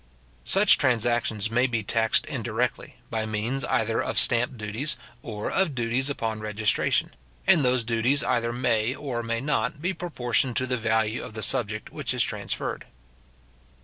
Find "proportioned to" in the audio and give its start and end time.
9.93-10.65